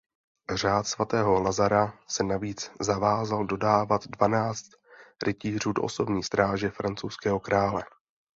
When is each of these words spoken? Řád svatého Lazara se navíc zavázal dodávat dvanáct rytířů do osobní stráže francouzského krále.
Řád 0.53 0.87
svatého 0.87 1.41
Lazara 1.41 1.99
se 2.07 2.23
navíc 2.23 2.71
zavázal 2.81 3.45
dodávat 3.45 4.07
dvanáct 4.07 4.71
rytířů 5.25 5.73
do 5.73 5.81
osobní 5.83 6.23
stráže 6.23 6.69
francouzského 6.69 7.39
krále. 7.39 7.83